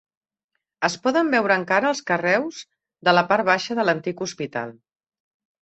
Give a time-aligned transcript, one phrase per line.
[0.87, 2.63] Es poden veure encara els carreus
[3.09, 4.77] de la part baixa de l'antic hospital.